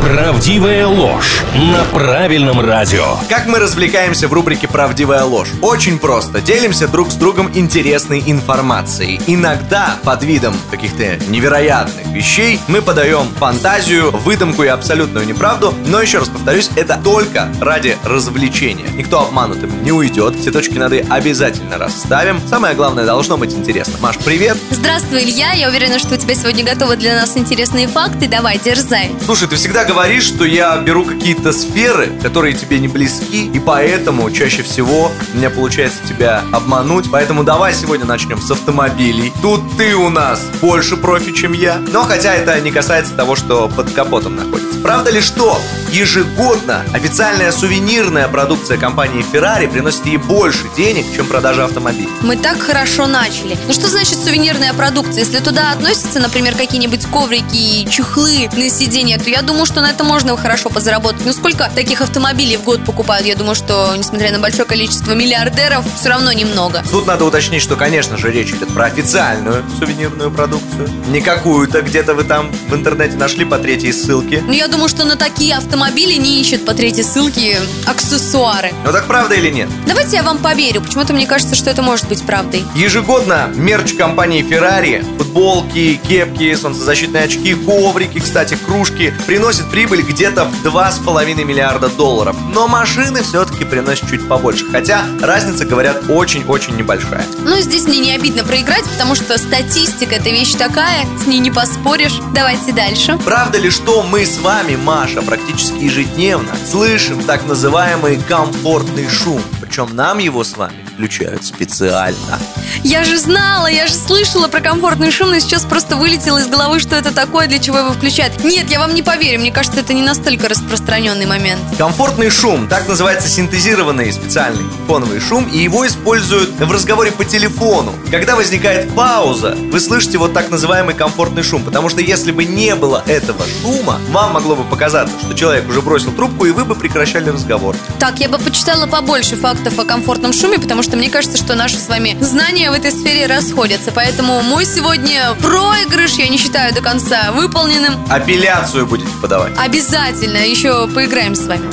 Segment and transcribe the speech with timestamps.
[0.00, 3.16] Правдивая ложь на правильном радио.
[3.28, 5.48] Как мы развлекаемся в рубрике «Правдивая ложь»?
[5.62, 6.40] Очень просто.
[6.40, 9.20] Делимся друг с другом интересной информацией.
[9.26, 15.74] Иногда под видом каких-то невероятных вещей мы подаем фантазию, выдумку и абсолютную неправду.
[15.86, 18.88] Но еще раз повторюсь, это только ради развлечения.
[18.94, 20.36] Никто обманутым не уйдет.
[20.40, 22.40] Все точки над «и» обязательно расставим.
[22.48, 23.94] Самое главное, должно быть интересно.
[24.00, 24.56] Маш, привет.
[24.70, 25.52] Здравствуй, Илья.
[25.52, 28.28] Я уверена, что у тебя сегодня готовы для нас интересные факты.
[28.28, 29.10] Давай, дерзай.
[29.24, 34.30] Слушай, ты всегда говоришь, что я беру какие-то сферы, которые тебе не близки, и поэтому
[34.30, 37.10] чаще всего у меня получается тебя обмануть.
[37.10, 39.32] Поэтому давай сегодня начнем с автомобилей.
[39.40, 41.78] Тут ты у нас больше профи, чем я.
[41.92, 44.78] Но хотя это не касается того, что под капотом находится.
[44.80, 45.60] Правда ли что?
[45.90, 52.08] Ежегодно официальная сувенирная продукция компании Ferrari приносит ей больше денег, чем продажа автомобилей.
[52.22, 53.56] Мы так хорошо начали.
[53.66, 55.24] Ну что значит сувенирная продукция?
[55.24, 59.90] Если туда относятся, например, какие-нибудь коврики и чехлы на сиденье, то я думаю, что на
[59.90, 61.24] это можно хорошо позаработать.
[61.24, 63.26] Ну сколько таких автомобилей в год покупают?
[63.26, 66.82] Я думаю, что, несмотря на большое количество миллиардеров, все равно немного.
[66.90, 70.88] Тут надо уточнить, что, конечно же, речь идет про официальную сувенирную продукцию.
[71.08, 74.42] Не какую-то где-то вы там в интернете нашли по третьей ссылке.
[74.46, 78.72] Ну я думаю, что на такие автомобили не ищут по третьей ссылке аксессуары.
[78.84, 79.68] Но так правда или нет?
[79.86, 80.80] Давайте я вам поверю.
[80.80, 82.64] Почему-то мне кажется, что это может быть правдой.
[82.74, 90.64] Ежегодно мерч компании Ferrari, футболки, кепки, солнцезащитные очки, коврики, кстати, кружки, приносит прибыль где-то в
[90.64, 92.36] 2,5 миллиарда долларов.
[92.52, 94.66] Но машины все-таки приносят чуть побольше.
[94.70, 97.24] Хотя разница, говорят, очень-очень небольшая.
[97.44, 101.50] Ну, здесь мне не обидно проиграть, потому что статистика– это вещь такая, с ней не
[101.50, 102.20] поспоришь.
[102.34, 103.18] Давайте дальше.
[103.24, 109.42] Правда ли, что мы с вами, Маша, практически ежедневно слышим так называемый комфортный шум?
[109.60, 112.38] Причем нам его с вами включают специально.
[112.82, 116.80] Я же знала, я же слышала про комфортный шум, но сейчас просто вылетело из головы,
[116.80, 118.42] что это такое, для чего его включают.
[118.44, 121.60] Нет, я вам не поверю, мне кажется, это не настолько распространенный момент.
[121.78, 127.92] Комфортный шум, так называется синтезированный специальный фоновый шум, и его используют в разговоре по телефону.
[128.10, 132.74] Когда возникает пауза, вы слышите вот так называемый комфортный шум, потому что если бы не
[132.74, 136.74] было этого шума, вам могло бы показаться, что человек уже бросил трубку, и вы бы
[136.74, 137.76] прекращали разговор.
[137.98, 141.76] Так, я бы почитала побольше фактов о комфортном шуме, потому что мне кажется, что наши
[141.76, 143.92] с вами знания в этой сфере расходятся.
[143.92, 147.94] Поэтому мой сегодня проигрыш я не считаю до конца выполненным.
[148.08, 149.52] Апелляцию будете подавать.
[149.58, 151.70] Обязательно еще поиграем с вами.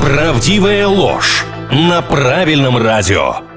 [0.00, 3.47] Правдивая ложь на правильном радио.